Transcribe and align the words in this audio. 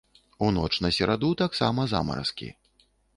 У 0.45 0.47
ноч 0.55 0.69
на 0.85 0.89
сераду 0.95 1.29
таксама 1.43 1.85
замаразкі. 1.93 2.49